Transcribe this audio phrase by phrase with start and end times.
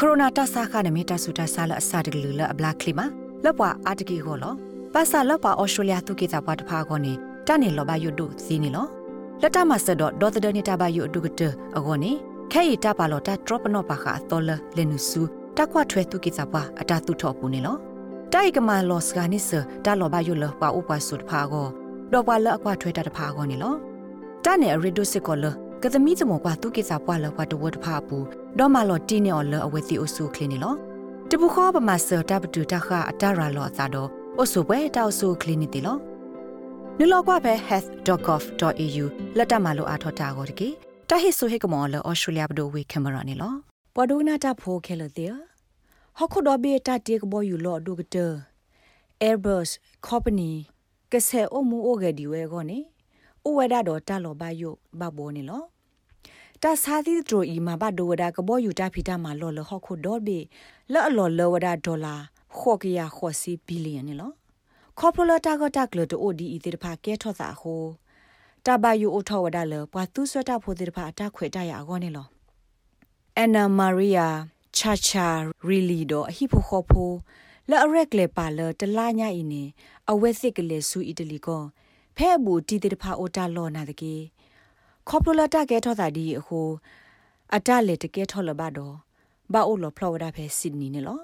[0.00, 3.06] ကိုရိုနာတဆာခနမီတဆူတဆာလအစာတကလူလအဘလာကလီမာ
[3.44, 4.52] လောပွာအာတကီကိုလော
[4.94, 7.12] ပါစာလောပွာဩစတြေးလျသူကေတာပွားတဖာကောနေ
[7.46, 8.86] တနေလောဘယုဒုစီနေလော
[9.42, 11.42] လက်တမဆဒဒေါ်တဒနီတာဘယုဒုကတ
[11.76, 12.12] အကောနေ
[12.52, 15.22] ခဲရီတပါလောတာဒရော့ပနောပါခါတော်လလနုစု
[15.56, 17.76] တကွထွဲသူကေတာပွားအတာသူထော့ပူနေလော
[18.32, 19.50] တိုက်ကမာလောစကနိစ
[19.84, 21.66] တာလောဘယုလပွာဥပဆုတဖာကော
[22.12, 23.74] တော့ပွာလအကွထွဲတာတဖာကောနေလော
[24.44, 25.46] တနေရီဒုစစ်ကောလ
[25.82, 28.18] ကသမီးစမောကွာသူကိစာပွားလောကွာတဝတ်ဖာပူ
[28.58, 30.74] ဒေါ်မလော်တီနေအော်လအဝဲစီအိုဆူခလင်းနေလော
[31.30, 35.96] တပူခောပမာဆတာပတူတခအတရာလောသာတော့အိုဆူပွဲတောက်ဆူခလင်းနေတယ်လော
[36.98, 39.04] နလောကွာပဲ health.gov.au
[39.38, 40.68] လက်တမလိုအားထောတာကိုတကေ
[41.08, 43.54] တဟိဆိုဟေကမော်လောဩစတြေးလျဘဒိုဝေကင်မရာနေလော
[43.94, 45.32] ပဒိုနာတာဖိုခဲလတဲ့
[46.18, 48.16] ဟခုဒဘေတာတေကဘောယူလောဒုကတ
[49.26, 49.70] Airbus
[50.06, 50.52] company
[51.12, 52.78] ကဆဲအမှုအိုဂဒီဝဲကောနေ
[53.46, 55.62] ဥဝဒတော်တလောဘယုဘဘောနေလော
[56.62, 60.38] တာစာသီဒရိုဤမှာဘဒိုဝဒကဘောယူတာဖီတာမှာလော်လဟခုဒေါ်ဘေ
[60.92, 62.14] လော်လော်လော်ဝဒဒေါ်လာ
[62.58, 64.30] ခော့ကရခော့စီဘီလီယံနေလော
[64.98, 67.82] ခေါပလတာကတာကလတိုဒီအီတေဖာကဲထော့စာဟို
[68.66, 72.26] တဘယူအိုထောဝဒါလပွာသူဆွတာဖိုတေဖာအတခွေတရအကောနေလော
[73.36, 74.28] အန်နာမာရီယာ
[74.76, 75.26] ချာချာ
[75.66, 77.10] ရီလီဒိုအဟိဖိုခောဖို
[77.70, 79.64] လာရက်လေပါလတလာညာအင်းနေ
[80.10, 81.62] အဝဲစစ်ကလေးဆူအီတလီကော
[82.18, 84.14] ဖဲဘူးတီတေတဖာအိုတာလောနာတကေ
[85.08, 86.68] ခေါပလတာကဲထောတာဒီဟို
[87.54, 88.94] အတလေတကဲထောလဘတော့
[89.52, 91.20] ဘာအိုလောဖလော်ဝဒါဖဲစစ်နီနေလော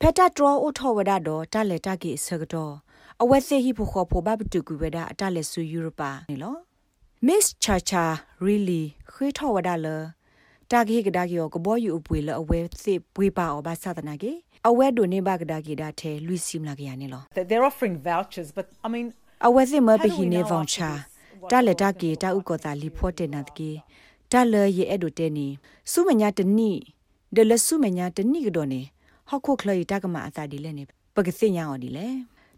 [0.00, 2.74] ဖက်တာဒရောအိုထောဝဒါတော့တလေတကေဆကတော့
[3.22, 6.54] အဝဲစေဟိဖို့ခေါ်ဖို့ဘဘတူကူဝဒါအတလေဆူယူရိုပါနေလော
[7.26, 8.04] Miss Chacha
[8.46, 9.86] really ခွေးထောဝဒါလ
[10.70, 14.32] တာဂေကဒါကီယောကဘောယူအပွေလအဝဲစေပွေပါအဘသဒနာကေ
[14.68, 19.08] အဝဲဒိုနေဘကဒါကီဒါထဲလူစီမလာကရနေလော They're offering vouchers but I mean
[19.46, 20.90] အဝဲစစ်မပဟိနေဗောင်ချာ
[21.50, 23.70] တာလက်တာကေတာဥကောတာလီဖော့တဲ့နာတကေ
[24.32, 25.46] တာလရဲ့အဲ့ဒိုတဲနီ
[25.92, 26.70] စုမညာတနိ
[27.34, 28.80] ဒလစုမညာတနိကတော့နေ
[29.28, 32.06] ဟောက်ခုခလီတာကမအသာဒီလဲနေပကစိညာော်ဒီလဲ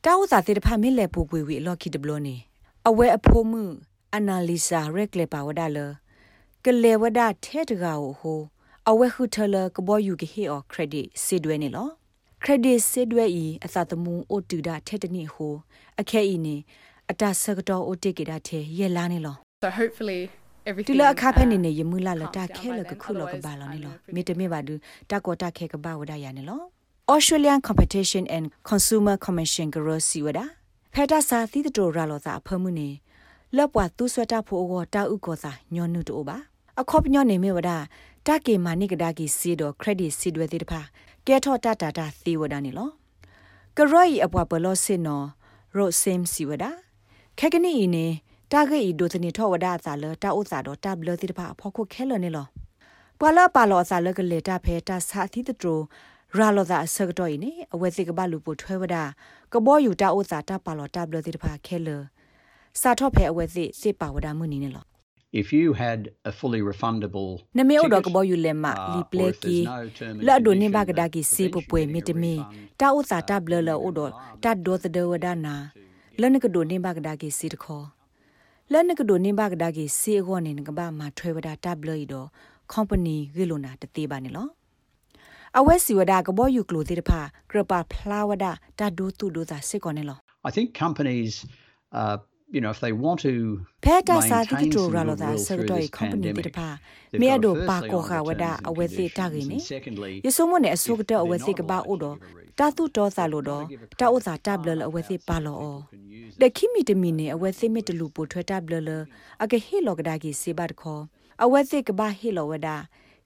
[0.04, 2.36] တာဥစာတေတဖာမင်းလဲပူပွေဝီလော်ခီဒဘလိုနေ
[2.88, 3.64] အဝဲအဖိုးမှု
[4.16, 5.78] အနာလီစာရက်လေပါဝဒါလ
[6.64, 8.40] ကလေဝဒါထဲတကာဟို
[8.88, 11.88] အဝဲခုထလကဘောယူကဟေအော်ခရက်ဒစ်စေတွဲနေလော
[12.44, 15.54] ခရက်ဒစ်စေတွဲဤအသသမူအိုတူဒါထဲတနိဟို
[16.00, 16.56] အခဲဤနေ
[17.10, 22.98] အတဆကတော်အိုတိကေတာထဲရဲလာနေလော So hopefully တူ everything လအခါဖက်နေ um, နေယမူလာလတာ calms ခဲ down လ by က then.
[23.02, 24.74] ခုလောက Otherwise, ဘာလောနေ I လော know မေတမေပါဒူ
[25.10, 26.60] တာကောတာခဲကဘာဝဒရနေလော
[27.14, 30.40] Australian Competition and Consumer Commission ကရစီဝဒ
[30.94, 32.88] ဖက်တာစာသီတတိုရာလောသာအဖမှုနေ
[33.56, 36.36] လော့ပွားသူဆွတ်တာဖို့အောတာဥကောသာညောနုတိုပါ
[36.80, 37.70] အခေါပညောနေမေဝဒ
[38.26, 40.80] တာကေမာနိကဒါကီစီဒို credit စီဒွေတိတဖာ
[41.26, 42.88] ကဲထောတာတာတာသီဝဒနေလော
[43.76, 45.26] ကရောဤအပွားဘလောစင်နော်
[45.76, 46.64] ရိုဆင်စီဝဒ
[47.38, 48.06] ခက်ကနီနေ
[48.52, 52.46] တာဂေဤဒိုသနီထောဝဒသာလတာဥစာတော့တာဘလတိတဖာဖောခုခဲလနေလော
[53.18, 55.78] ပွာလပါလောစာလကလေတာဖဲတာစာသီတတို
[56.36, 58.96] ရာလောသာဆကတော့ဤနေအဝဲစိကဘလူပိုထွဲဝဒ
[59.52, 61.88] ကဘောယူတာဥစာတာပါလောတာဘလတိတဖာခဲလ
[62.80, 64.91] စာထော့ဖဲအဝဲစိစေပါဝဒမှုနီနေလော
[65.40, 66.00] If you had
[66.30, 70.14] a fully refundable နမေအိုဒက ticket, ဘောယူလက်မ uh, လီပ or လေ if ကီ there's no term
[70.20, 74.00] and လာဒိုနေ condition ဘကဒါ that ကီစေပပွေ eventually မီတ getting a မီ refund, တာဥစာတာဘလလအိုဒ
[74.44, 75.54] တာဒိုသဒဝဒနာ
[76.20, 77.86] လနကဒိုနေဘကဒါကီစီတခေါ်
[78.72, 82.24] လနကဒိုနေဘကဒါကီစီအောနေကဘာမထွဲဝဒတာဘလီဒို
[82.72, 84.48] company ဂီလိုနာတသေးပါနေလော
[85.58, 87.20] အဝဲစီဝဒကဘောယူကလိုတိတဖာ
[87.50, 88.46] ကရပါဖလာဝဒ
[88.78, 90.18] တာဒိုတူဒိုသာစစ်ကောနေလော
[90.48, 91.32] I think companies,
[92.00, 92.16] uh,
[92.54, 93.32] you know, if they want to
[93.84, 96.68] ဖဲတာစာတိ maintain တို some ရာလောသာ goodwill စက through တော် this က company တိတ pandemic, ဖာ
[97.10, 99.46] they've မေ got အ to ဒို firstly ပါကို honour ခါ the ဝဒ terms and အဝဲစီတာကင်း
[99.46, 102.16] conditions, နေ and secondly, ယဆုမနဲ့အစုကတအဝဲစီကပါအိုတော့
[102.58, 103.64] တာသူတော်စာလို့တော့
[104.00, 105.78] တာဥစာတပ်လလအဝဲစီပါလောအော
[106.40, 108.90] ဒခိမီတမီနေအဝဲစီမီတလူပိုထွဲတပ်လလ
[109.42, 111.02] အကဟေလောကဒါကီစေဘတ်ခေါ်
[111.44, 112.68] အဝဲစီကပါဟေလောဝဒ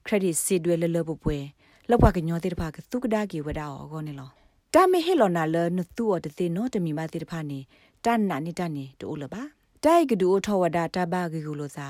[0.05, 1.37] ခရက်ဒစ်စီဒွဲလလပပွဲ
[1.89, 4.29] လောက်ပါကညောတိတဖာကသူကဒါကီဝဒအောကောနေလော
[4.73, 7.59] တာမေဟေလောနာလနသူော်တသိနောတမီမတိတဖာနေ
[8.07, 9.41] တန်နာနေတနေတူလပါ
[9.83, 11.87] တိုက်ကဒူထောဝဒတာဘာဂီကူလိုစာ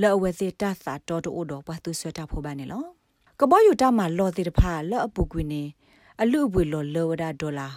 [0.00, 0.62] လောအဝဲစီတသ
[1.08, 2.84] တော်တူတော့ပတ်သူဆွတာဖို့ပါနေလော
[3.40, 5.62] ကဘောယူတာမှာလောတိတဖာလောအပူကွင်းနေ
[6.22, 7.68] အလူအပွေလောလောဝဒဒေါ်လာ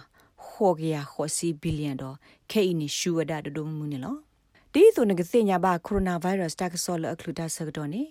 [0.44, 2.16] ခေါ်ကရခေါ်စီဘီလီယံတော့
[2.50, 4.16] ခဲအင်းရှူဝဒဒဒုံမှုနေလော
[4.72, 8.02] ဒီဆိုနကစညာဘာကိုရိုနာဗိုင်းရပ်စ်တက်ဆောလအခလူတာဆကတော့နေ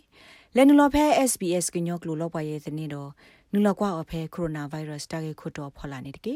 [0.55, 3.09] လဲနလောဖဲ SBS ကညောကလူလောက်ပါရဲ့စနေတော့
[3.51, 6.35] နူလောက်ကွာအဖဲကိုရိုနာဗိုင်းရပ်စ်တက်ခုတော့ဖော်လာနေတကေ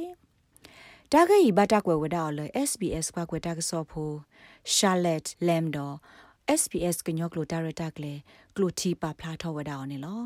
[1.16, 4.12] တာဂေဘတာကွယ်ဝဒါအော်လဲ SBS ကွာကွယ်တက်ဆောဖို
[4.76, 5.88] Charlotte Lamdo
[6.60, 8.14] SBS ကညောကလူတာရတာကလေ
[8.56, 10.22] ကလူတီပါဖလာထောဝဒါအော်နေလော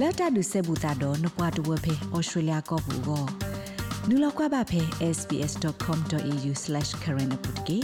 [0.00, 3.24] လက်တာဒုစေဘူတာတော့နပွားတဝဖေ Australia ကောဘူးကော
[4.08, 4.80] နူလောက်ကွာပါဖေ
[5.16, 7.78] sbs.com.au/current ပုတ်ကေ